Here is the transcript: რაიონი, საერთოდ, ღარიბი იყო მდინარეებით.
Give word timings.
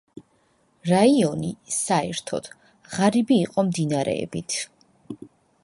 რაიონი, 0.91 1.51
საერთოდ, 1.75 2.49
ღარიბი 2.95 3.39
იყო 3.45 3.67
მდინარეებით. 3.69 4.57